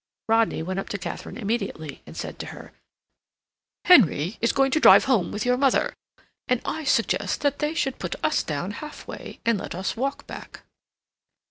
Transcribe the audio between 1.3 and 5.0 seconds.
immediately and said to her: "Henry is going to